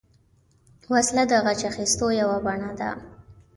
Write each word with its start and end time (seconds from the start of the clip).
وسله 0.93 1.23
د 1.27 1.33
غچ 1.45 1.61
اخیستو 1.71 2.05
یوه 2.21 2.37
بڼه 2.45 2.71
ده 2.79 2.91